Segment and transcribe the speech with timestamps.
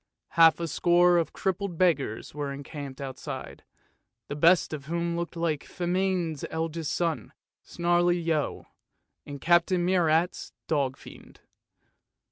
[0.29, 3.63] Half a score of crippled beggars were encamped outside,
[4.29, 7.33] the best of whom looked like" Famine's" eldest son,"
[7.71, 8.65] Snarley yow,"
[9.27, 11.41] in Captain Marryat's Dog Fiend.